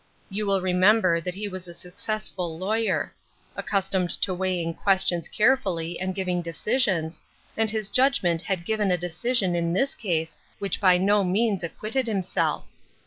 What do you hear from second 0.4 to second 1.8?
will remember that he was a